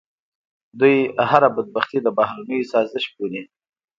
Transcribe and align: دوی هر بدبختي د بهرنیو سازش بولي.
دوی 0.79 0.97
هر 1.29 1.43
بدبختي 1.55 1.99
د 2.03 2.07
بهرنیو 2.17 2.69
سازش 2.73 3.05
بولي. 3.15 3.43